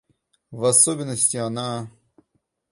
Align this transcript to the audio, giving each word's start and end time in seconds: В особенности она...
В 0.49 0.65
особенности 0.65 1.37
она... 1.37 1.91